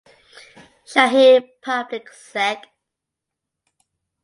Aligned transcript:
Shaheen 0.83 1.43
Public 1.61 2.07
Sec. 2.11 2.59